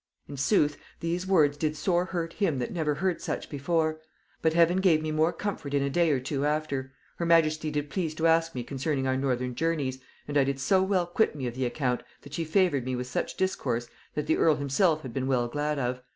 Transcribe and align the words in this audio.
In 0.27 0.35
sooth 0.35 0.77
these 0.99 1.27
words 1.27 1.57
did 1.57 1.77
sore 1.77 2.05
hurt 2.05 2.33
him 2.33 2.57
that 2.57 2.73
never 2.73 2.95
heard 2.95 3.21
such 3.21 3.51
before; 3.51 4.01
but 4.41 4.53
Heaven 4.53 4.77
gave 4.77 4.99
me 4.99 5.11
more 5.11 5.31
comfort 5.31 5.75
in 5.75 5.83
a 5.83 5.91
day 5.91 6.09
or 6.09 6.19
two 6.19 6.43
after. 6.43 6.91
Her 7.17 7.25
majesty 7.27 7.69
did 7.69 7.91
please 7.91 8.15
to 8.15 8.25
ask 8.25 8.55
me 8.55 8.63
concerning 8.63 9.05
our 9.05 9.15
northern 9.15 9.53
journeys, 9.53 9.99
and 10.27 10.39
I 10.39 10.43
did 10.43 10.59
so 10.59 10.81
well 10.81 11.05
quit 11.05 11.35
me 11.35 11.45
of 11.45 11.53
the 11.53 11.65
account, 11.67 12.01
that 12.21 12.33
she 12.33 12.45
favoured 12.45 12.83
me 12.83 12.95
with 12.95 13.05
such 13.05 13.37
discourse 13.37 13.89
that 14.15 14.25
the 14.25 14.37
earl 14.37 14.55
himself 14.55 15.03
had 15.03 15.13
been 15.13 15.27
well 15.27 15.47
glad 15.47 15.77
of. 15.77 16.01